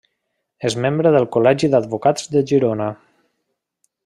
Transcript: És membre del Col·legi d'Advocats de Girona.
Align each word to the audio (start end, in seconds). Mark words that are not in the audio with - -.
És 0.69 0.75
membre 0.85 1.11
del 1.15 1.27
Col·legi 1.35 1.69
d'Advocats 1.75 2.27
de 2.37 2.45
Girona. 2.53 2.89